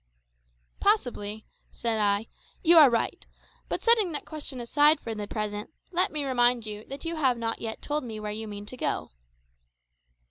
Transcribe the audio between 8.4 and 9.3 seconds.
mean to go to."